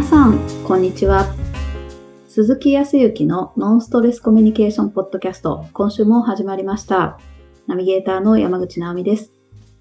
[0.00, 1.26] 皆さん、こんにちは。
[2.26, 7.20] 鈴木康之のノンストレスコミュニケーションポッドキャスト、今週も始まりました。
[7.66, 9.30] ナビゲーターの山口直美です。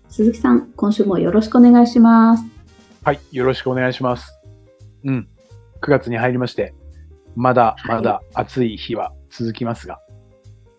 [0.10, 2.44] 鈴木さん、今週もよろしくお願いします。
[3.02, 4.38] はい、よろしくお願いします。
[5.06, 5.30] うん。
[5.80, 6.74] 9月に入りまして、
[7.38, 10.02] まだはいまだ暑い日は続きますが、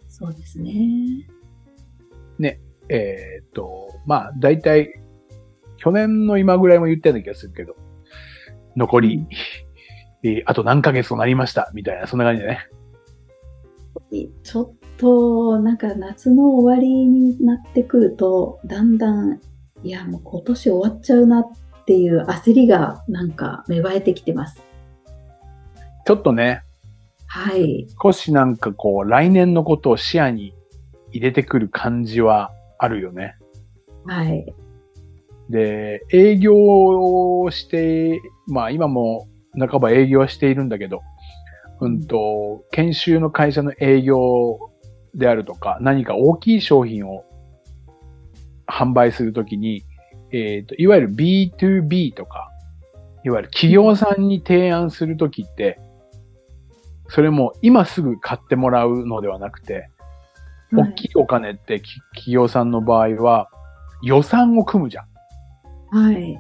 [0.06, 1.26] そうですね。
[2.90, 4.90] えーっと、まあ、だいたい、
[5.78, 7.74] 去年の今ぐらいも言ったような気がするけど、
[8.76, 9.26] 残り、
[10.22, 12.68] えーあと何ヶ月となりました、みたいな、そんな感じでね。
[14.42, 19.40] ちょっと、なんか夏の終わりになってくると、だんだん、
[19.82, 21.44] いや、もう今年終わっちゃうなっ
[21.86, 24.62] ていう焦りがなんか芽生えてきてます。
[26.06, 26.62] ちょっとね、
[27.26, 27.86] はい。
[28.02, 30.52] 少しなんかこう、来年のことを視野に
[31.12, 33.36] 入れてくる感じはあるよね。
[34.04, 34.52] はい。
[35.50, 36.54] で、営業
[37.42, 41.02] をして、まあ今も半ば営業はしているんだけど、
[41.80, 44.70] うんと、研修の会社の営業
[45.14, 47.24] であるとか、何か大きい商品を
[48.68, 49.84] 販売するときに、
[50.32, 52.50] えっ、と、いわゆる B2B とか、
[53.24, 55.80] いわゆる企業さんに提案するときって、
[57.08, 59.90] それも今すぐ買ってもらうのではなくて、
[60.72, 63.50] 大きいお金ってき企業さんの場合は
[64.02, 65.09] 予算を組むじゃん。
[65.90, 66.38] はい。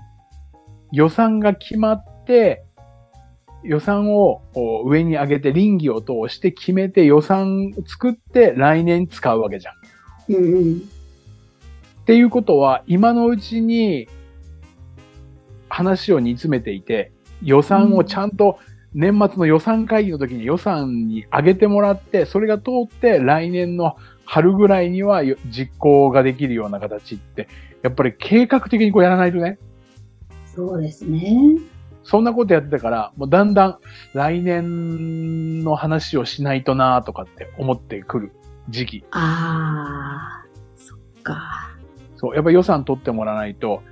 [0.92, 2.64] 予算が決まって、
[3.62, 4.42] 予算を
[4.86, 9.74] 上に上げて臨機を通して決めて予算作って来年使うわけじゃん。
[9.74, 9.76] っ
[10.28, 10.82] うんうん。
[12.06, 14.08] ていうことは今のうちに
[15.68, 17.12] 話を煮詰めていて
[17.42, 18.58] 予算をちゃんと
[18.92, 27.48] 年末の予算会議の時に予算に上げてもらってそれが通って来年の春ぐらいにはよ実行ができるような形って
[27.82, 29.58] やっぱり計画的にこうやらないとね
[30.44, 31.58] そうですね。
[32.02, 33.78] そんなことやってたから、もうだんだん
[34.14, 38.32] 来年の話をしないとなとかって思ってくる
[38.68, 39.04] 時期。
[39.12, 40.46] ああ、
[40.76, 41.70] そっか。
[42.16, 43.82] そう、やっぱり予算取ってもらわないと、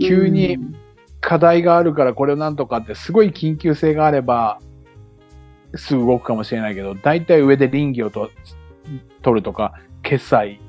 [0.00, 0.74] 急にうん
[1.20, 4.60] 課題があるからこれをなんとかってすごい緊急性があれば、
[5.74, 8.30] すぐ動くかもしれないけど、だいたい上で臨機をと
[9.22, 10.60] 取るとか、決済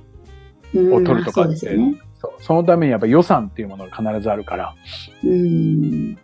[0.74, 1.96] うんを取るとかって、ですよね。
[2.40, 4.76] そのためにやっぱ予算っていうものが必ずあるから、
[5.24, 6.18] うん。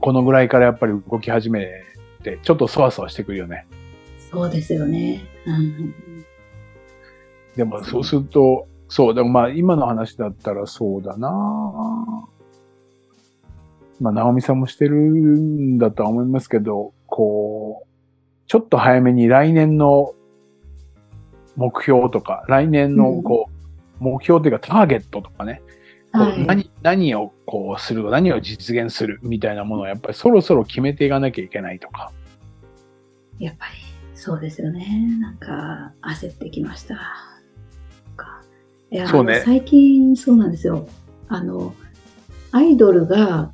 [0.00, 1.68] このぐらいからやっぱり動き始め
[2.22, 3.66] て、ちょっとそわそわしてくるよね。
[4.30, 5.22] そうですよね。
[5.46, 5.94] うん。
[7.56, 11.28] でもそうすると、そう、でもまあ今の話だったらそうだな
[14.00, 17.86] まあ、直美さんもしてるんだとは思いますけど、こう、
[18.46, 20.14] ちょっと早めに来年の
[21.56, 23.49] 目標とか、来年のこう、
[24.00, 25.62] 目標というかターゲットとかね、
[26.12, 32.10] はい何、何をこうする、何を実現するみたいなものをやっぱりそろそろ決めていかなきゃいけないとか。
[33.38, 33.72] やっぱり、
[34.14, 34.86] そうですよね。
[35.20, 37.30] なんか、焦ってきました。
[38.92, 40.88] いや、そうね最近、そうなんですよ。
[41.28, 41.74] あの、
[42.50, 43.52] アイドルが、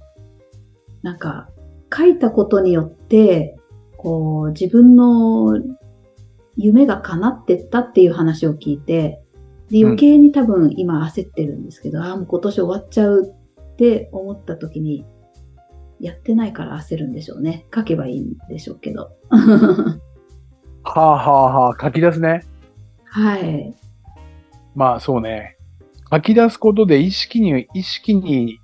[1.03, 1.51] なんか、
[1.95, 3.59] 書いたことによって、
[3.99, 5.61] こう、自分の
[6.57, 9.21] 夢が叶ってったっていう話を聞いて、
[9.71, 13.35] で、余計に多分今焦ってるんですけど、ああ、もう今年終わっちゃう
[13.73, 15.05] って思った時に、
[15.99, 17.67] やってないから焦るんでしょうね。
[17.75, 19.13] 書けばいいんでしょうけど。
[19.29, 22.43] はあはあはあ、書き出すね。
[23.05, 23.75] はい。
[24.75, 25.57] まあそうね。
[26.13, 28.61] 書き出すことで意識に、意識に、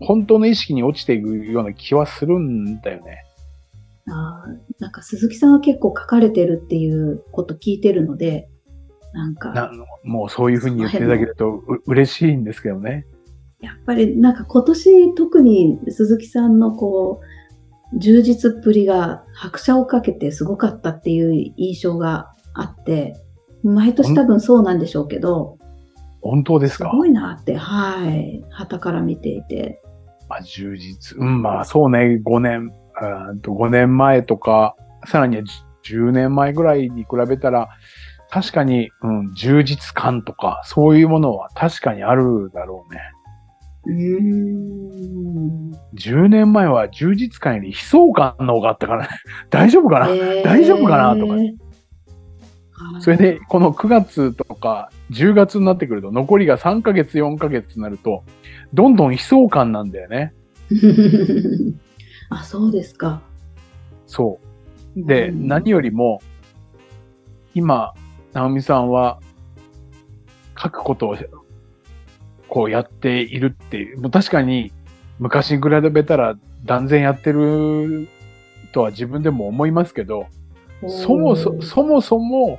[0.00, 3.24] 本当の意識に落ちていくような気はするんだよね。
[4.06, 8.50] あーなんか鈴木さんは結構書かれてるっていうこと聞いてるので、
[9.14, 9.70] なんか、な
[10.02, 13.06] もうそういうふうに言っていただけるとう嬉しいんですけどね。
[13.60, 17.20] やっぱりなんか今年特に鈴木さんのこ
[17.92, 23.14] う、充実っぷりが拍車をかけてすごかったっていう印象があって、
[23.62, 25.58] 毎年多分そうなんでしょうけど、
[26.20, 26.90] 本当ですか？
[26.92, 29.80] ごいなって、はい、旗から見ていて。
[30.28, 31.16] まあ充実。
[31.18, 32.20] うん、まあそうね。
[32.24, 34.74] 5年、あーと5年前とか、
[35.06, 35.42] さらには
[35.86, 37.68] 10年前ぐらいに比べたら、
[38.34, 43.00] 確かに、うん、充実感とか、そういうものは確かにあるだろうね。
[43.86, 44.20] うー
[45.70, 45.70] ん。
[45.94, 49.08] 10年前は充実感より悲壮感の方があったからね。
[49.50, 51.14] 大丈夫かな、えー大丈夫かな？
[51.14, 51.56] とかはい
[52.98, 58.24] それで、この9月とか10月になってくると、残りが3ヶ月、4ヶ月になると、
[58.74, 60.34] どんどん悲壮感なんだよね。
[62.30, 63.22] あ、そうですか。
[64.06, 64.40] そ
[64.96, 65.06] う。
[65.06, 66.20] で、うん何よりも、
[67.54, 67.94] 今、
[68.34, 69.20] 直美さんは、
[70.62, 71.16] 書くことを、
[72.48, 74.72] こうやっているっていう、もう確かに、
[75.18, 78.08] 昔に比べたら、断然やってる
[78.72, 80.26] とは自分でも思いますけど、
[80.88, 82.58] そもそ、そもそも、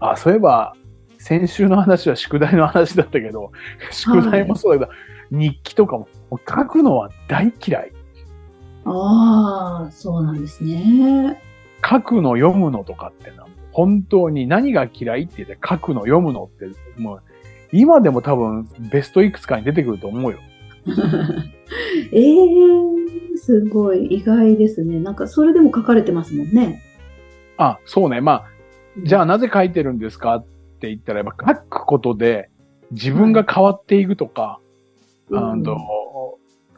[0.00, 0.74] あ、そういえば、
[1.18, 3.52] 先週の話は宿題の話だったけど、
[3.90, 4.92] 宿題もそうだけ
[5.30, 7.92] ど、日記とかも書くのは大嫌い。
[8.84, 11.42] ああ、そうなんですね。
[11.88, 13.46] 書くの読むのとかってな、
[13.78, 16.66] 本当に何が嫌いって言って書くの読むのって、
[17.00, 17.22] もう、
[17.70, 20.38] 今でも多分ベストいくつかに出てくると思うよ。
[22.10, 24.98] え えー、すごい意外ですね。
[24.98, 26.82] なんかそれでも書かれてますもんね。
[27.56, 28.20] あ、そうね。
[28.20, 28.44] まあ、
[29.04, 30.44] じゃあなぜ書いてるんですかっ
[30.80, 32.50] て言ったら、やっぱ書くことで
[32.90, 34.58] 自分が変わっていくとか、
[35.30, 35.78] あの、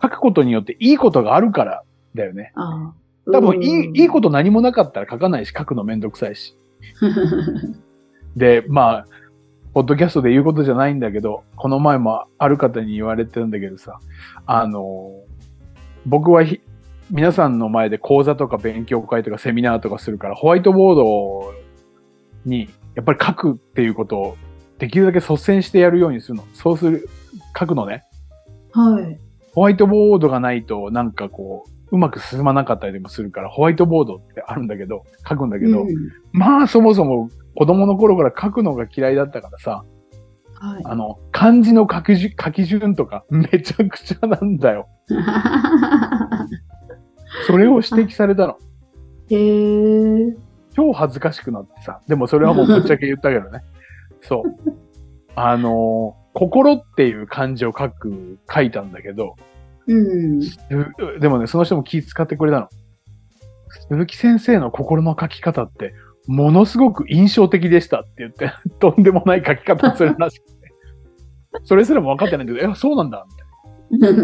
[0.02, 1.82] 書くことによっていいことがあるから
[2.14, 2.52] だよね。
[2.56, 2.92] あ
[3.32, 6.59] 多分いい、いいこと何もなかったら書かないし、書くのめんどくさいし。
[8.36, 9.06] で、まあ、
[9.72, 13.98] ポッドキャストで言うことじゃないんだけど、この前もある方に言われてるんだけどさ、
[14.46, 15.12] あの、
[16.06, 16.42] 僕は
[17.10, 21.54] 皆さんの前で講座とか勉強会とかセミナーとかするから、ホワイトボード
[22.44, 24.36] にやっぱり書くっていうことを
[24.78, 26.44] できるだけ率先してやるようにするの。
[26.52, 27.08] そうする、
[27.58, 28.02] 書くのね。
[28.72, 29.18] はい。
[29.54, 35.88] ホワイトボードがないとなんかこう、うまく進まなかったりもするから、ホワイトボードってあるんだけど、書くんだけど、うん、
[36.32, 39.84] まあそもそも子供の頃から書くのが嫌いだったからさ、
[40.54, 44.88] はい、あの、漢字の書き順書き順とか めちゃくちゃなんだよ。
[47.46, 48.58] それを指摘されたの。
[49.30, 50.36] へえ。
[50.74, 52.00] 超恥ずかしくなってさ。
[52.06, 53.62] でもそれはもうぶっちゃけ言ったけどね。
[54.20, 54.42] そう。
[55.34, 59.36] あの、心っていう漢字を書く、書いたんだけど、
[59.90, 61.20] うん。
[61.20, 62.68] でもね、その人も気使ってくれたの。
[63.88, 65.94] 鈴木先生の心の書き方って、
[66.26, 70.60] ものすごく印象的でしたって言って、 とんでもない書き方をするらしくて。
[71.64, 73.26] それすらも分かってないんだけど、え、そうなんだ
[73.90, 74.20] みたいな。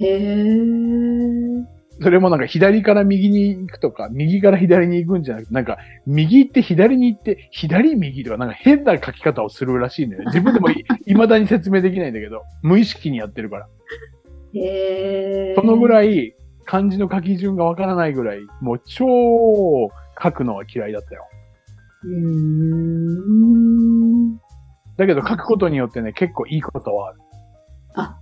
[0.00, 1.78] へー。
[2.00, 10.26] それもなんか左から右に行くとか、右から左に行くんじゃなくて、なんか右行って左に行って、左右とかなんか変な書き方をするらしいんだよね。
[10.26, 10.68] 自分でも
[11.06, 13.66] 未だに説明できないんだけど、無意識にやってるから。
[14.54, 16.34] へそのぐらい
[16.64, 19.06] 漢字の書き順がわからないぐらい、もう超
[20.22, 21.24] 書くのは嫌いだったよ。
[22.04, 22.12] うー
[24.34, 24.36] ん。
[24.96, 27.20] だけど書くことによってね、結構いいことはある。
[27.94, 28.18] あ、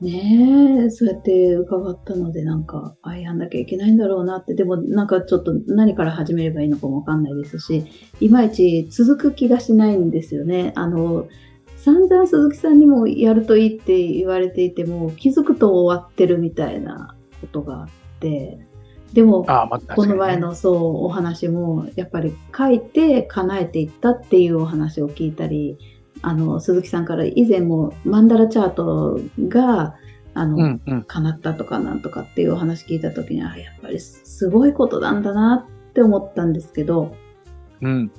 [0.00, 7.84] ねえ、そうやって伺ったので、なんか、あ、やんなきゃいけないんだろうなって、でもなんかちょっと何から始めればいいのかもわかんないですし、
[8.20, 10.72] いまいち続く気がしないんですよね。
[10.76, 11.26] あの、
[11.78, 17.88] 散々鈴木さんにもやるといいって言われていても、気づくと終わってるみたいなことがあっ
[18.20, 18.58] て、
[19.12, 19.44] でも、
[19.94, 25.78] この前のそうお話も、やっぱり書いて叶えていったっていうお話を聞いたり、
[26.20, 29.94] あの、鈴木さんから以前もマンダラチャートが、
[30.34, 37.14] あの、うんうん、叶ったとかなんとかっていうお話聞いた時には、やっぱりすごいことなんだなって思ったんですけど。
[37.80, 38.10] うん。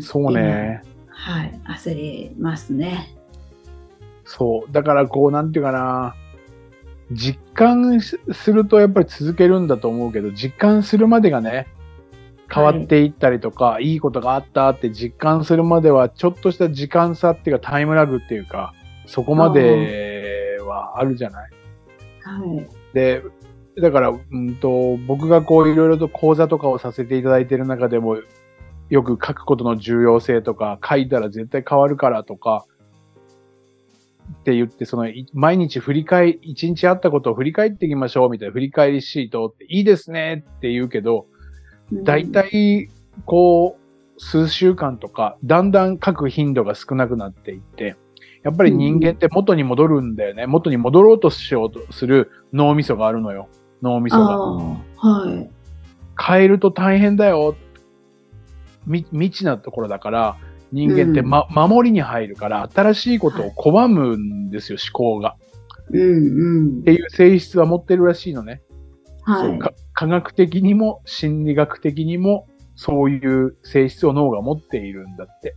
[0.00, 0.82] そうね。
[1.16, 1.60] はい。
[1.68, 3.16] 焦りますね。
[4.24, 4.72] そう。
[4.72, 6.14] だからこう、なんていうかな。
[7.12, 8.18] 実感す
[8.50, 11.66] るとやっぱり続けるんだと思うけど、実感するまでがね、
[12.52, 18.72] 変わっていったりとか、はい、いいことがあったって実感するまでは、ちょっとした時間差っていうかタイムラグっていうか、
[19.06, 21.50] そこまではあるじゃない？
[22.22, 22.66] はい。
[22.94, 23.22] で、
[23.80, 28.16] だから、うんと、僕がこういろいろと講座とかをさせていただいている中でも、
[28.90, 32.64] よく書くことの重要性とか、書いたら絶対変わるからとか、
[34.40, 41.26] って言って、その、毎日振り返り、一日あったことを振り返っていきましょうみたいな振り返りシートっていいですねって言うけど、
[41.92, 42.88] 大体、
[43.26, 47.96] こう、数週間とか、だんだん書く頻度が少なくなっていって、
[48.42, 50.46] やっぱり人間って元に戻るんだよね。
[50.46, 53.48] 元に戻ろうとしようとする脳みそがあるのよ。
[53.82, 54.38] 脳みそが。
[54.38, 54.76] は
[55.32, 55.50] い。
[56.22, 57.56] 変えると大変だよ。
[58.86, 60.36] 未知なところだから、
[60.72, 65.36] 人間って、ま、うん、守りに入るから、新しいことを拒むんですよ、はい、思考が。
[65.90, 66.80] うんうん。
[66.80, 68.62] っていう性質は持ってるらしいのね。
[69.22, 69.58] はい。
[69.92, 75.56] 科学的にも心理学的にもそういう性質を脳が持っているんだって。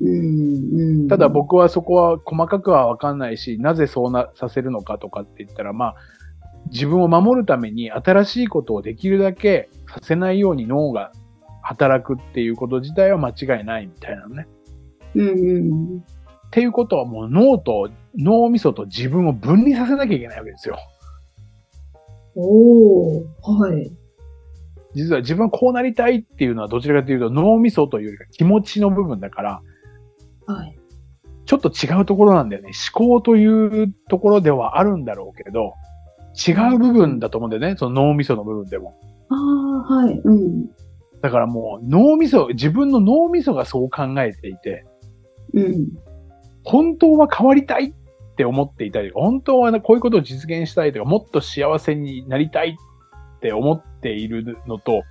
[0.00, 5.94] うんうん、ただ僕はそこは細かくはわかんないし、なぜそうなさせるのかとかって言ったら、まあ、
[6.70, 11.12] 自分を守るために新しいことをできるだけさせないように脳が
[11.66, 14.46] 働くっていうこと自体は間違いないみたいなのね。
[15.16, 16.02] うんうん、っ
[16.50, 20.78] ていうことはもう脳と、脳みそと自分を分離させなきゃいけないわけですよ。
[22.36, 23.90] おはい。
[24.94, 29.62] 実は自分はこうなりたいっていうのはどちらかというと脳みそというよりか気持ちの部分だから、
[30.46, 30.78] はい。
[31.46, 32.70] ちょっと違うところなんだよね。
[32.94, 35.74] 思考というところではあるんだろうけど、
[36.36, 37.76] 違う部分だと思うんだよね。
[37.76, 38.94] その脳みその部分でも。
[39.30, 40.20] ああ、はい。
[40.24, 40.66] うん。
[41.26, 44.86] だからもう脳みそ、自分の脳みそがそう考えていて、
[45.54, 45.88] うん。
[46.62, 52.76] 本当は変わりたいって思っていたり、本当はねこういうことを実現したいとか、もっと幸せになりたい
[53.36, 55.02] って思っているのと、思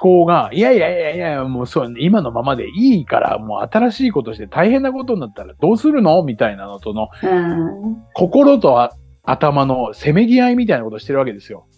[0.00, 7.08] 考が、いやいやいやいや、もうそう、今のままでいいから、もう新しいことして大変なことになったらどうするのみたいなのとの、あ
[8.12, 8.90] 心とあ
[9.22, 11.68] 頭のせめぎ合いみたいなことをしてるわけですよ。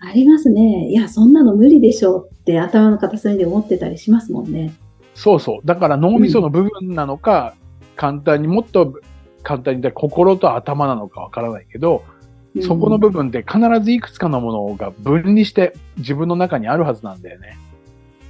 [0.00, 0.88] あ、ありますね。
[0.88, 4.74] いや、そんなの無理でしょうって頭の片隅で思ってたりしますもんね。
[5.14, 5.66] そうそう。
[5.66, 7.54] だから脳みその部分なのか、
[7.96, 9.00] 簡単にもっと
[9.42, 12.16] 簡単に言ったら心と頭なのかわからないけど、うん
[12.62, 17.58] そこの部分って必ずいくつかのものが分離して自分の中にあるはずなんだよね。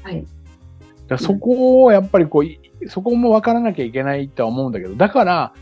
[0.02, 0.26] はい。
[1.06, 2.58] だそこをやっぱりこう、い
[2.88, 5.54] そこも分からなきゃいけないとは思うんだけど、だから、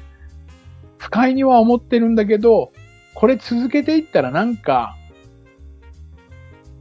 [0.96, 2.72] 不快には思ってるんだけど、
[3.14, 4.96] これ続けていったらなんか、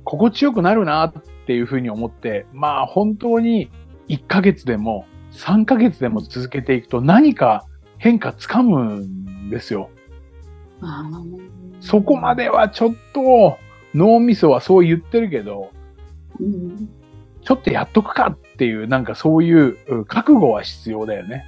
[0.04, 1.14] 心地よくなるなっ
[1.48, 3.70] ていうふうに思って、まあ本当に
[4.10, 7.66] 1ヶ月でも3ヶ月でも続けていくと何か
[7.98, 9.90] 変化つかむんですよ。
[11.80, 13.58] そこまではちょっと
[13.94, 15.72] 脳みそはそう言ってるけど、
[16.40, 16.90] うん。
[17.42, 21.44] ちょっとやっとくかっていう、なんかそういううん覚悟は必要だよね。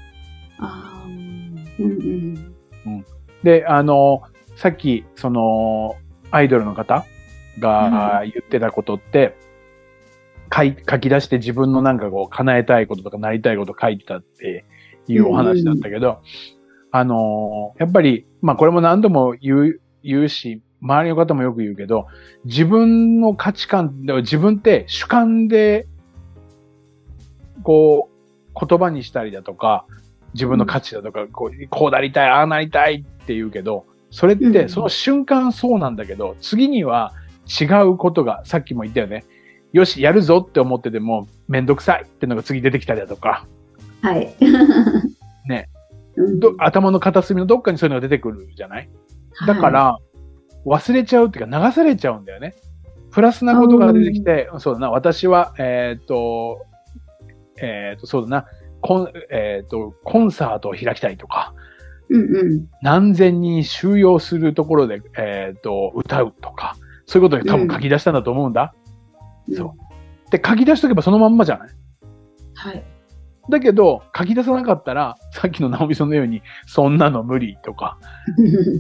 [2.85, 3.05] うん。
[3.43, 4.23] で、あの、
[4.55, 5.95] さっき、その、
[6.31, 7.05] アイドルの方
[7.59, 9.35] が言ってたことって、
[10.53, 14.65] 書い書き出して自分のなんかこう、叶えたいこととかなりたいこと書いてたって
[15.07, 16.21] いうお話だったけど、
[16.91, 22.07] あの、やっぱり、まあこれも何度も言う、言うし、周りの方もよく言うけど、
[22.45, 25.87] 自分の価値観自分って主観で、
[27.63, 29.85] こう、言葉にしたりだとか、
[30.33, 37.13] 自分の価値だとか、こう、こうなりたい、ああなりたいって言うけど、それっうんてその瞬間そうなんだけど、次には
[37.47, 39.23] 違うことが、さっきも言ったよね。
[39.73, 43.45] よし、やるぞって思ってても、めんどくさいってのが次出てきたりだとか、
[44.01, 44.35] はい。
[45.47, 45.69] ね。
[46.59, 48.89] 頭の片隅のどっかにそういうのが出てくるじゃない？
[49.47, 49.97] だか、はら、
[50.65, 52.55] 忘れちゃうっていうか流されちゃうんだよね。
[53.11, 56.65] プラスなことが出てきて、そうだな、私は、えーっと、
[57.61, 58.45] えーっと、そうだな、
[58.81, 61.53] コン、えーっと、コンサートを開きたいとか、
[62.09, 62.67] いうんうん。
[62.81, 66.75] 何千人収容するところで、えーっと、歌うとか、
[67.05, 68.73] そういうことで多分書き出したんだと思うんだ。
[69.55, 71.69] そうで、書き出しとけばそのまんまじゃない？
[72.55, 72.83] はい。
[73.49, 77.99] だけど、書き出さなかったら、さっきの直美さんのように、そんなの無理とか、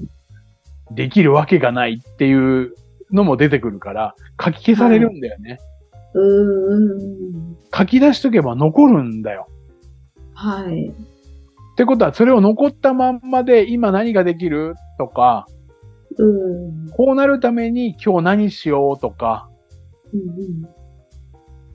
[0.91, 2.73] できるわけがないっていう
[3.11, 5.59] のも出てくるから、書き消されるんだよね。
[6.15, 7.57] うーん。
[7.71, 9.47] 書き出しとけば残るんだよ。
[10.33, 10.87] はい。
[10.89, 10.93] っ
[11.77, 14.73] てことは、それを残ったまんまで今何ができる？
[14.97, 15.45] とか、
[16.17, 16.89] うん。
[16.91, 19.49] こうなるために今日何しようとか、
[20.13, 20.65] うんうん。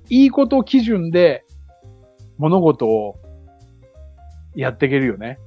[0.08, 1.44] いいこと基準で
[2.38, 3.16] 物事を
[4.54, 5.38] やっていけるよね。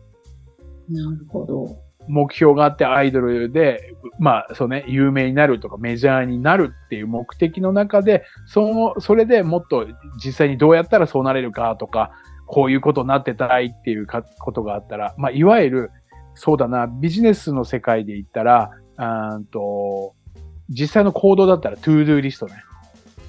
[0.89, 1.83] なるほど。
[2.07, 8.61] 目標があってアイドルで、まあ、そうね、有名になるとかメジャーになるっていう目的の中で、そ
[8.95, 9.87] の、それでもっと
[10.23, 12.11] 実際にどうやったらそうなれるかとか、
[12.45, 15.91] こういうことになってたいっていうかことがあったら、まあ、いわゆる、
[16.35, 20.15] そうだな、ビジネスの世界で言ったら、あと、
[20.69, 22.53] 実際の行動だったらトゥードゥーリストね。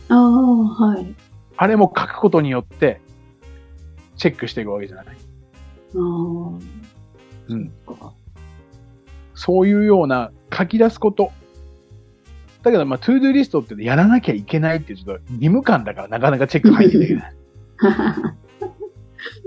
[0.09, 1.15] ああ、はい。
[1.57, 3.01] あれも書くことによって、
[4.17, 5.07] チェックしていくわけじゃない。
[5.07, 5.15] ああ。
[7.49, 7.73] うん。
[9.35, 11.33] そういうような書き出すこと。
[12.63, 17.35] だけど、まあ、トゥードゥーリストってやらなきゃいけないっていうちょっと義務感だからなかなかチェック入っていけないっ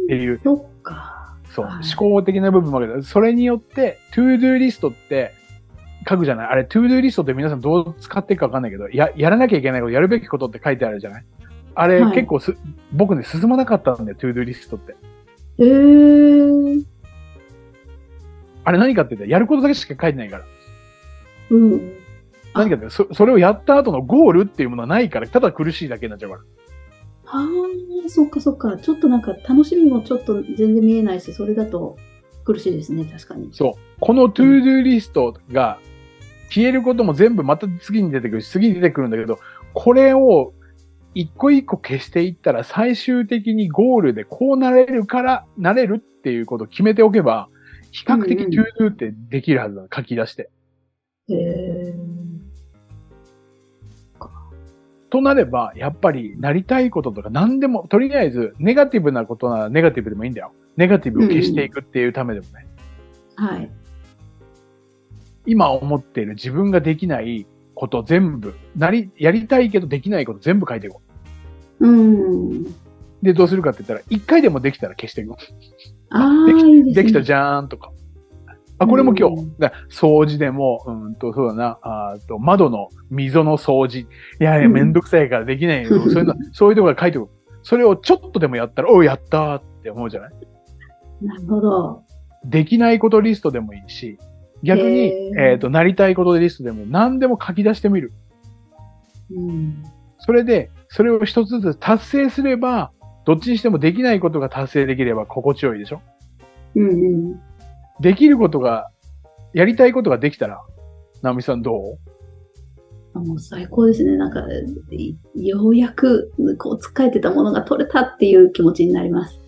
[0.08, 1.36] ていう、そっか。
[1.50, 5.34] そう、はい思考的な部分もあるけど、それによって、トゥードゥーリストって
[6.08, 6.48] 書くじゃない？
[6.48, 11.26] あれ、トゥードゥーリストって皆さんどう使っていくかわかんないけど、や、やらなきゃいけないこと、やるべきことって書いてあるじゃない？
[11.76, 12.56] あれ、はい結構す、
[12.94, 14.96] 僕ね、進まなかったんだよ、トゥードゥーリストって。
[15.60, 16.86] ええー。
[18.64, 20.46] あれ何かって言ったら、やることだけしか書いてないから。
[21.52, 21.94] うん。
[22.54, 26.42] あ何かって、そそれをやった後のゴールっていうものはないから、ただ苦しいだけになっちゃうから。
[27.28, 27.44] あ
[28.06, 28.78] あ、そっかそっか。
[28.78, 31.98] ちょっとなんか楽しみもちょっと全然見えないし、それだと
[32.44, 33.50] 苦しいですね、確かに。
[33.52, 34.00] そう。
[34.00, 35.80] このトゥードゥーリストが
[36.50, 39.40] 消えることも全部また次に出てくるし、次に出てくるんだけど、
[39.74, 40.54] これを
[41.14, 47.50] 一個一個消していったら最終的にゴールでこうなれるから、なれるっていうことを決めておけば、
[47.92, 49.88] 比較的トゥードゥってできるはずだ。
[49.94, 50.50] 書き出して。
[51.30, 51.94] へえ。
[55.10, 60.52] となれば、やっぱりなりたいこととか何でも、とりあえずネガティブなことならネガティブでもいいんだよ。
[60.76, 62.68] ネガティブを消していくっていうためでもね。
[63.36, 63.72] はい。
[65.48, 71.02] 今思っている自分ができないこと全部、なり、やりたいけどできないこと全部書いていこ
[71.80, 71.88] う。
[71.88, 72.64] うん。
[73.22, 75.44] で、どうするかって言ったら、一回でもできたら消していこう。
[76.10, 77.04] ああ、できいいですね。
[77.04, 77.92] できたじゃーんとか。
[78.80, 79.48] あ、これも今日。
[79.58, 84.02] だ掃除でも、うんと、そうだな、あと、窓の溝の掃除。
[84.02, 84.08] い
[84.44, 85.90] やいや、めんどくさいからできないよ。
[86.10, 87.32] そういうの、そういうところが書いておく。
[87.64, 90.32] それをちょっとでもやったら、おう、やったーって思うじゃない？
[91.22, 92.04] なるほど。
[92.46, 94.18] できないことリストでもいいし、
[94.64, 98.12] 逆に、えっ、と、なりたいことリストでも何でも書き出してみる。
[99.32, 99.84] うん。
[100.20, 102.92] それで、それを一つずつ達成すれば、
[103.26, 106.02] どっちにしてもできないことが達成できれば心地よいでしょ？
[106.76, 106.94] うんう
[107.34, 107.42] ん。
[108.00, 108.90] できることが、
[109.54, 110.62] やりたいことができたら、
[111.22, 111.98] ナオミさんどう？
[113.14, 114.18] あもう最高ですね。
[114.18, 114.42] なんか、
[114.92, 115.16] い
[115.48, 119.40] ようやく、こう、使えてたものが取れたっていう気持ちになります。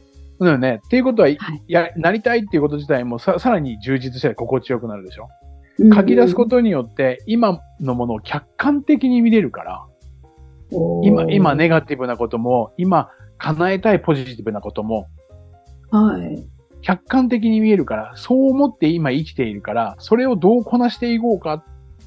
[0.45, 0.79] だよね。
[0.85, 5.27] っていうことは、はいや、なりたいっていうこと自体もささらに充実して心地よくなるでしょ？
[5.79, 9.85] うん書き出すことによって、今のものを客観的に見れるから、
[11.03, 15.07] 今、今ネガティブなことも、今叶えたいポジティブなことも、
[15.89, 16.45] はい。
[16.81, 21.63] 客観的に見えるから、そう思って今生きているから、それをどうこなしていこうかっ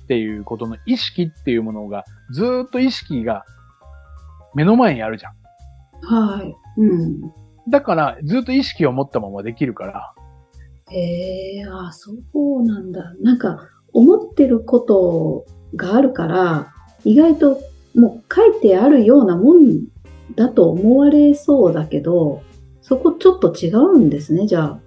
[0.06, 3.44] ていうことの意識っていうものが、ずーっと意識が
[4.54, 5.32] 目の前にあるじゃん。
[6.02, 6.54] はい。
[6.76, 7.20] うん。
[7.68, 10.14] だから、ずっと意識を持ったままできるから、
[10.90, 13.14] へえ、あ、そうなんだ。
[13.22, 16.72] なんか、思ってることがあるから、
[17.04, 17.60] 意外と
[17.94, 19.84] もう書いてあるようなもん
[20.34, 22.42] だと思われそうだけど、
[22.80, 24.80] そこちょっと違うんですね、じゃあ。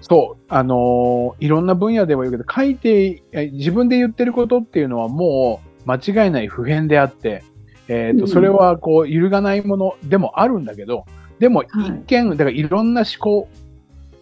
[0.00, 7.42] そう、あのーいろんな分野では言うけど、書いて、え自分で言ってることっていうのはもう間違いない普遍であって、
[7.88, 11.04] えっ、と、うんそれはこう、揺るがないものでもあるんだけど、
[11.40, 13.48] でもはい一見、だからいろんな思考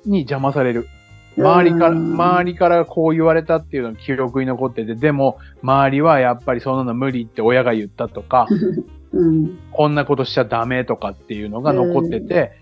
[0.06, 0.88] に邪魔される。
[1.37, 8.46] 周りから、うん周りからこう言われたっていうのが記憶に残ってて、でも、周りはやっぱりそんなの無理って親が言ったとか、
[9.12, 9.59] うん。
[9.72, 12.52] こんなことしちゃダメとかっていうのが残ってて、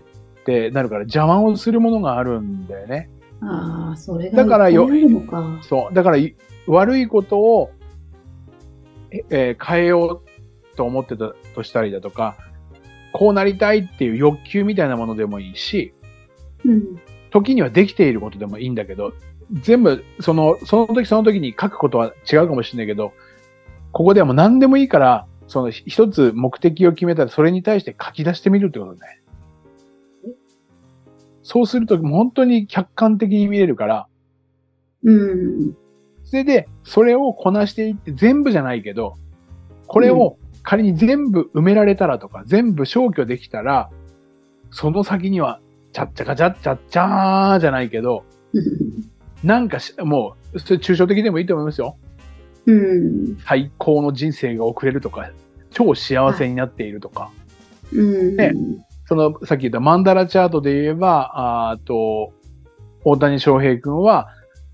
[0.45, 3.09] で、なるから邪魔をするものがあるんだよね。
[3.41, 4.89] ああ、それがだからよ。
[5.61, 5.93] そう。
[5.93, 6.35] だからい、
[6.67, 7.71] 悪いことを、
[9.11, 12.35] ええー変えようと思ってたとしたりだとか、
[13.17, 15.91] こうなりたいっていう欲求みたいなものでもいいし、
[16.63, 17.01] うん。
[17.31, 19.11] 時にはできていることでもいいんだけど、
[19.53, 23.13] 全部、その、その時その時に書くことは違うかもしれないけど、
[23.91, 28.99] ここではもう何でもいいから、その一つ目的を決めたらそれに対して書き出してみるってことね。
[31.41, 34.07] そうすると本当に客観的に見れるから、
[35.03, 35.75] うん。
[36.23, 39.15] それで、それをこなしていって、全部じゃないけど、
[39.87, 43.89] これを仮に全部埋められたらとか、全部消去できたら、
[44.71, 45.59] その先には、
[45.93, 48.23] ちゃっちゃかちゃっちゃっちゃーじゃないけど、
[49.43, 51.97] なんかし、もう、それ抽象的でもいいと思いますよ。
[52.65, 53.37] うん。
[53.45, 55.31] 最高の人生が送れるとか、
[55.71, 57.31] 超幸せになっているとか、
[57.93, 58.35] うん。
[58.35, 58.53] ね
[59.05, 61.31] その、さっき言ったマンダラチャートで言えば、
[61.69, 62.33] あーと、
[63.03, 64.27] 大谷翔平君は、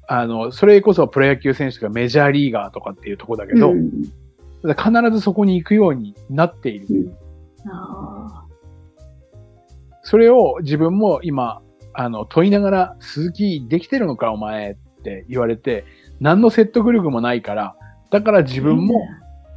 [0.07, 3.91] あの、それこそプロ野球選手とかメジャーリーガーとかっていうところだけど、うん
[4.63, 7.13] 必ずそこに行くようになっている。
[7.71, 8.45] あ
[10.03, 11.61] それを自分も今、
[11.93, 15.85] あの、問いながら、鈴木できてるのかお前って言われて、
[16.19, 17.75] 何の説得力もないから、
[18.11, 19.01] だから自ー分も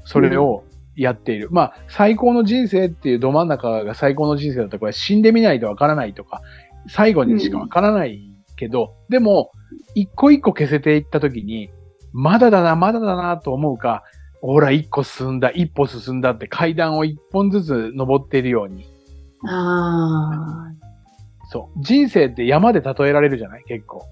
[0.05, 0.65] それを
[0.97, 1.49] やっている。
[1.51, 6.43] まあ、最高の人生っていうど真ん中が最高の人生だったら、これ死んでみないとわからないとか、
[6.89, 9.51] 最後にしかわからないけど、でも、
[9.95, 11.71] 一個一個消せていったときに、
[12.13, 14.05] まだだな、まだだなと思うか、
[14.53, 18.87] ほら、一個進んだ、一歩進んだって階段を一本ずつ登っているように。
[19.49, 20.73] あ
[21.51, 21.83] そう。
[21.83, 23.65] 人生って山で例えられるじゃない？
[23.67, 24.05] 結構。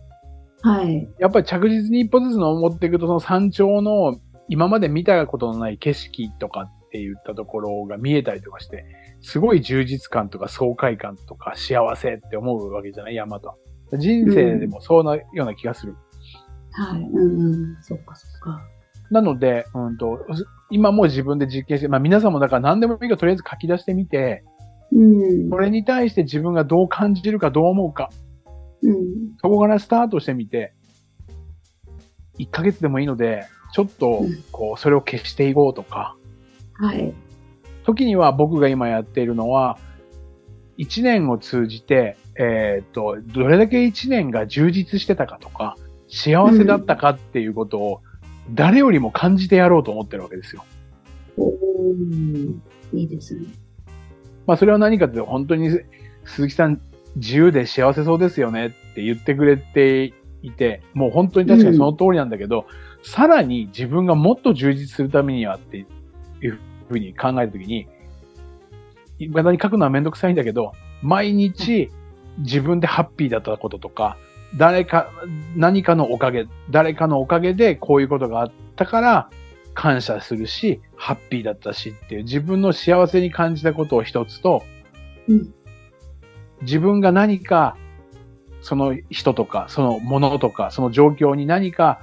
[0.63, 0.71] あ。
[0.71, 1.09] はい。
[1.19, 4.19] やっぱり着実に一歩ずつ登っていくと、その山頂の
[4.49, 8.85] 今まで見たことのない景色とかって言ったところが見えたりとかして、
[9.21, 13.15] すごい充実感とか爽快感とか幸せって思うわけじゃない？
[13.15, 13.55] 山と。
[13.99, 15.95] 人生でもそうなような気がする。
[16.73, 17.01] はい。
[17.01, 17.83] うんうん。
[17.83, 18.61] そっかそっか。
[19.15, 20.19] なので、うんと、
[20.71, 24.43] 今もう自分で実験して、まあ皆さんもだから何でもいいからとりあえず書き出してみて、
[24.93, 25.51] うん。
[25.51, 28.11] これに対して自分がどう感じるかどう思うか、
[28.83, 28.97] うん。
[29.41, 30.75] そこからスタートしてみて、
[32.41, 36.17] 1ヶ月でもいいので、ちょっとうん、こう、それを消していこうとか、
[36.75, 37.15] はい。
[37.85, 39.79] 時には僕が今やっているのは、
[40.79, 45.77] 1年を通じて、えっ、と、どれだけ1年が充実してたかとか、
[46.09, 48.01] 幸せだったかっていうことを、
[48.51, 50.65] 誰よりも感じてやろうと思ってるわけですよ。
[51.37, 52.55] おー
[52.93, 53.47] いいですね。
[54.47, 55.71] まあ、それは何かというと、本当に
[56.25, 56.81] 鈴木さん、
[57.17, 62.67] 自由で幸せそうですよねって言ってくれていて、もう本当に確かにその通りなんだけど、
[63.03, 65.79] さらに自分がもっと充実するためにはって
[66.41, 67.87] いうふうに考えたときに、
[69.19, 71.91] いまだに書くのはめんどくさいんだけど、毎日
[72.39, 74.17] 自分でハッピーだったこととか、
[74.57, 75.11] 誰か、
[75.57, 79.31] 何かのおかげ、誰かのおかげでこういうことがあったから
[79.75, 84.63] 感謝するし、ハッピーだったしっていう自分の幸せに感じたことを一つと、
[85.29, 85.55] うん。
[86.63, 87.77] 自分が何か
[88.65, 92.01] その人とか、そのものとか、その状況に何か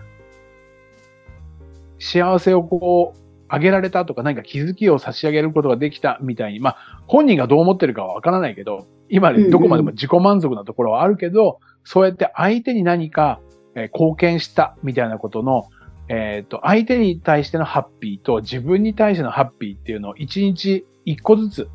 [2.00, 13.40] 幸せをこう、あげられたとか何か気づきを差し上げることができたみたいに、まあ本人がどう思ってるかはわからないけど、今でどこまでも自己満足なところはあるけど、そうやって相手に何か、
[13.76, 15.70] えー貢献したみたいなことの、
[16.10, 21.70] えっ、と、相手に対してのハッピーと自分に対してのハッピーっていうのを一日一個ずつ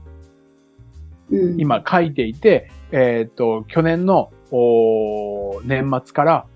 [1.31, 4.31] うん、今書いていて、えっ、と、去年の
[5.64, 6.47] 年末から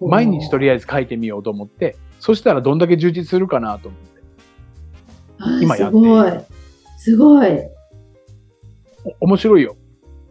[0.00, 4.08] 毎日とりあえず書いてみようと思って、そしたらどんだけ充実するかなと思って。
[5.38, 6.32] あ今やってすごい。
[6.96, 7.50] すごい。
[9.20, 9.76] お面白いよ。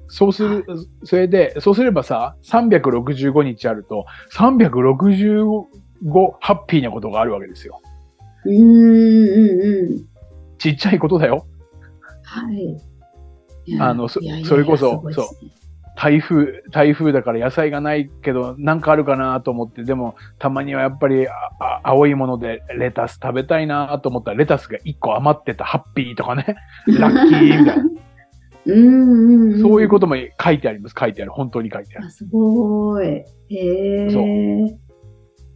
[0.07, 0.65] そうする、
[1.03, 5.65] それで、そうすればさ、365日あると、365
[6.39, 7.81] ハッピーなことがあるわけですよ。
[8.45, 10.05] うんうんうん。
[10.57, 11.45] ちっちゃいことだよ。
[12.23, 12.77] はい。
[13.65, 15.51] いやあのそそれこそすごいですね
[15.97, 21.27] 台風、台風だから野菜がないけど、なんかあるかなと思って、でも、たまにはやっぱり、
[21.83, 26.55] 青いものでレタス食べたいなと思ったら、レタスが1個余ってたハッピーとかね、
[26.87, 27.83] ラッキーみたいな。
[28.73, 29.61] うんうんうん。
[29.61, 30.95] そういうことも書いてあります。
[30.99, 31.31] 書いてある。
[31.31, 32.07] 本当に書いてある。
[32.07, 33.05] あ、すごい。
[33.05, 34.09] へえ。
[34.09, 34.79] そう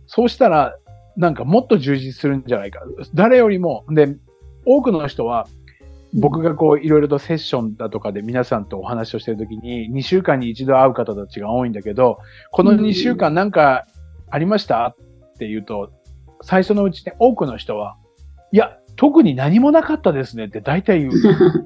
[0.08, 0.76] そうしたら、
[1.18, 2.82] なんかもっと充実するんじゃないか。
[3.14, 4.16] 誰よりも、で、
[4.66, 5.48] 多くの人は、
[6.14, 12.20] 僕がこういろいろとセッションだとかで皆さんとお話をしてるときに2週間に一度会う方たちが多いんだけど、
[12.52, 13.88] この2週間なんか
[14.30, 14.88] ありました？
[14.88, 14.96] っ
[15.40, 15.92] て言うと、
[16.42, 17.96] 最初のうちね、多くの人は、
[18.52, 21.12] いや、特に何もなかったですねって大体言う。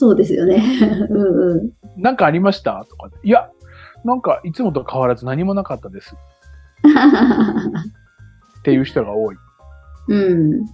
[0.00, 0.62] そうですよね。
[1.10, 1.70] うんうん。
[2.00, 2.84] なんかありました？
[2.88, 3.10] とか。
[3.24, 3.50] いや、
[4.04, 6.14] なんかいつもと変わらず何もなかったです
[8.60, 9.36] っていう人が多い。
[10.08, 10.64] うん。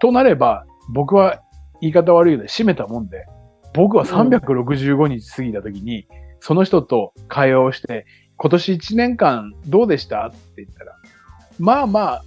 [0.00, 1.42] となれば、僕は
[1.82, 3.26] 言い方悪いけど、締めたもんで、
[3.74, 6.06] 僕は365日過ぎた時に、
[6.40, 8.06] その人と会話をして、
[8.38, 10.26] 今年1年間どうでした？
[10.28, 10.96] って言ったら、
[11.58, 12.22] まあまあ、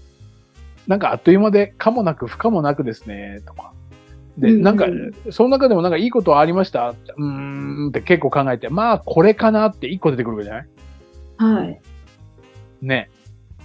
[0.88, 3.74] なんかあっという間で、かもなく不可もなくですね、とか。
[4.38, 4.86] で、なんか、
[5.32, 6.90] その中でもなんかいいことはありました？
[6.90, 7.24] うー
[7.86, 10.68] んって結構考えて、まあこれかなって1個出てくるわけじゃない？
[11.60, 11.82] はい。
[12.82, 13.10] ね。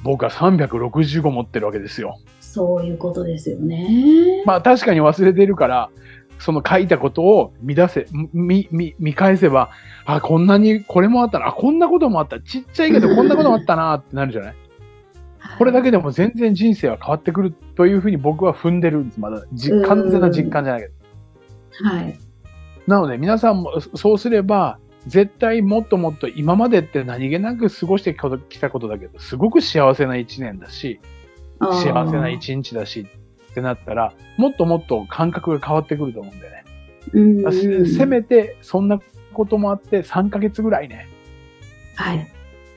[0.02, 2.18] 僕は365持ってるわけですよ。
[2.40, 4.42] そういうことですよね。
[4.46, 5.90] まあ確かに忘れてるから、
[6.38, 9.70] その書いたことを見出せ、見、見、見返せば、
[10.06, 12.40] あ、こんなに、これもあったな、あ、こんなこともあった。
[12.40, 14.54] ちっちゃいけどこんなこともあったなってなるじゃない？
[15.58, 19.20] これだけでも全然人生は変わってくるというふうに僕は踏んでるんです。
[19.20, 19.42] まだ、
[19.86, 20.94] 完全な実感じゃないけど。
[21.88, 22.18] はい。
[22.86, 28.14] なので皆さんもそうすれば、絶対もっともっと今までって何気なく過ごして
[28.48, 31.00] きたことだけど、すごく幸せな一年だし、
[31.60, 33.06] 幸せな一日だし
[33.50, 36.64] ってなったら、もっともっと感覚が変わってくると思うんだよね。
[37.12, 39.00] うんせめて、そんな
[39.32, 41.08] こともあって、3ヶ月ぐらいね、
[41.96, 42.28] はい。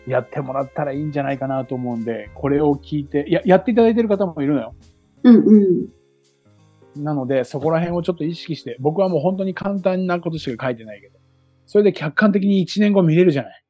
[0.07, 4.75] やってもらったらいいんじゃないかなと思うんで、これを聞いて、いや、やっていただいてる方もいるのよ。
[5.23, 7.03] うんうん。
[7.03, 11.19] なので、そこら辺をちょっと意識して、僕はもう本当に簡単なことしか書いてないけど、
[11.65, 13.63] それで客観的に1年後見れるじゃない。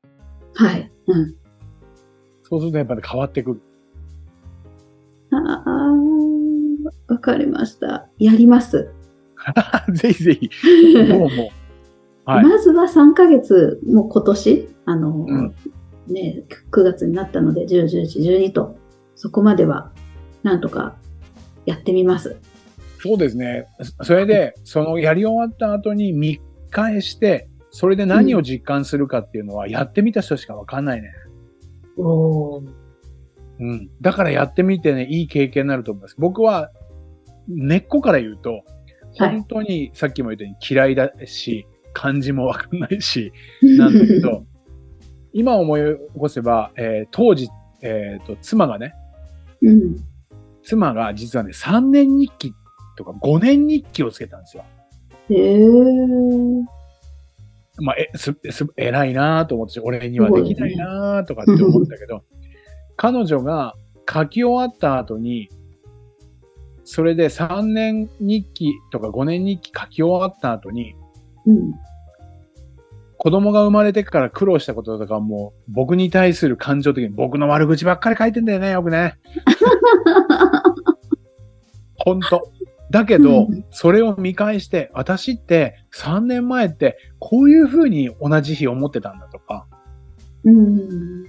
[0.55, 0.91] はい。
[1.07, 1.35] うん。
[2.43, 3.61] そうするとやっぱり変わってくる。
[5.31, 8.09] ああ、わかりました。
[8.17, 8.89] やります。
[9.93, 10.49] ぜひぜひ、
[11.09, 11.29] もうもう。
[12.25, 12.43] はい。
[12.43, 15.55] まずは3ヶ月、もう今年、あの、うん
[16.07, 18.77] ね、9月になったので、10、11、12と、
[19.15, 19.91] そこまでは、
[20.43, 20.95] なんとか
[21.65, 22.37] やってみます。
[22.99, 23.67] そうですね。
[24.01, 31.09] それで、そのやり終わった後に見返して、それで何を実感するかっていうのは、やってみた人しかわかんないね。
[31.97, 32.69] おー
[33.59, 33.89] うん。
[34.01, 36.15] だからやってみてね、いい経験になると思います。
[36.17, 36.71] 僕は、
[37.47, 38.63] 根っこから言うと、はい
[39.15, 43.31] 本当にさっきも言ったように嫌いだし、漢字もわかんないし、
[43.77, 44.45] なんだけど、
[45.33, 47.49] 今思い起こせば、えー当時、
[47.81, 48.93] えっ、と、妻がね、
[49.61, 49.95] うん。
[50.63, 52.53] 妻が実はね、3年日記
[52.95, 54.63] とか5年日記をつけたんですよ。
[55.29, 56.63] へー。
[57.81, 62.23] まあ、え、す、す、偉いなと思って、俺にはできないなとかって思ったけど、
[62.95, 63.73] 彼女が
[64.11, 65.49] 書き終わった後に、
[66.83, 70.95] それで3年日記とか5年日記書き終わった後に、
[71.45, 71.73] うん。
[73.23, 79.15] 子供が生まれてから苦労したこととかも、僕に対する感情的に僕の悪口ばっかり書いてんだよね、よくね。
[81.95, 82.51] 本当
[82.91, 89.67] だけど、それを見返して、私って3年前ってこういう風に同じ日思ってたんだとか、
[90.43, 91.23] うん。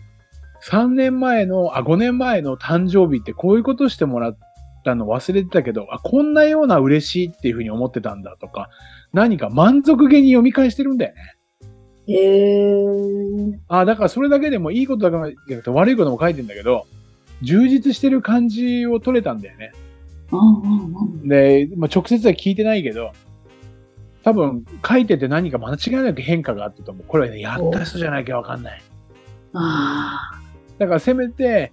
[0.68, 4.36] 3年前の、あ、5年前の誕生日ってこういうことしてもらっ
[4.84, 8.68] たの忘れてたけど、あ、こんなような嬉しいっていう風に思ってたんだとか、
[9.12, 11.33] 何か満足げに読み返してるんだよね。
[12.06, 13.58] へー。
[13.68, 16.86] あ、だからそれだけでもいいことだけじゃなくて悪いことも書いてんだけど、
[17.42, 19.72] 充実してる感じを取れたんだよね。
[20.30, 21.28] うんうんうん。
[21.28, 23.12] で、まあ、直接は聞いてないけど、
[24.22, 27.04] 多分書いてて何か間違いなく変化があったと思う。
[27.06, 28.82] これはね、やった人じゃなきゃわかんない。
[29.52, 30.40] あ
[30.78, 31.72] だからせめて、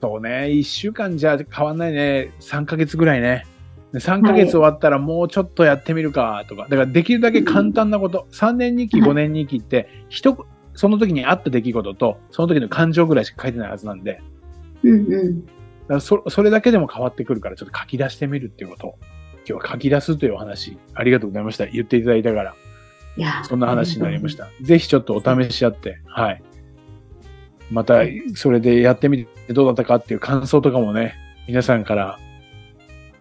[0.00, 2.30] そうね、一週間じゃ変わんないね。
[2.40, 3.46] 3ヶ月ぐらいね。
[3.94, 6.62] で3ヶ月終わったらもうちょっとやってみるかとか。
[6.64, 8.26] だからできるだけ簡単なこと。
[8.32, 14.90] 3年日記、はい5年日記って、人、その時にあった出来事と、その時の感情ぐらいしか書いてないはずなんで、ー。
[14.90, 15.46] うんうん。
[15.46, 15.54] だか
[15.94, 18.98] らそそれだけでも変わってくるから、ちょっと書き出してみるっていうことを。
[19.48, 21.66] 今日は書き出すというお話、ありがとうございました。
[21.66, 22.56] 言っていただいたから。
[23.16, 23.44] いや。
[23.44, 24.50] そんな話になりましたた。
[24.60, 26.42] ぜひちょっとお試しあって、はい。
[27.70, 28.00] また、
[28.34, 31.14] それでやってみてどうだったかっていう感想とかもね、
[31.46, 32.18] 皆さんから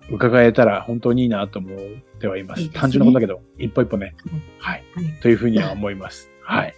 [0.10, 1.80] 伺えたら本当にいいなと思っ
[2.20, 2.62] てはいます。
[2.62, 4.16] いいですね単純なことだけど、一歩一歩ね。
[4.60, 4.84] はい。
[4.96, 6.30] はいというふうには思います。
[6.42, 6.76] はい。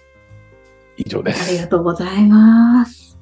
[0.97, 1.69] 以上でありがす。
[1.69, 3.19] とうございます。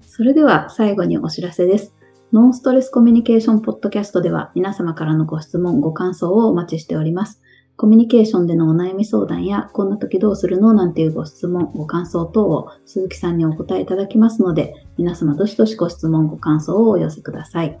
[0.00, 1.94] それでは最後にお知らせです。
[2.32, 7.42] ノンストレスコミュニケーションポッドキャストでは皆様からのご質問、ご感想をお待ちしております。
[7.76, 17.80] コミュニケーションでのお悩み相談や、こんな時どうするのなんていうご質問、ご感想等を鈴木さんにお答えいただきますので、皆様どしどしご質問、ご感想をお寄せください。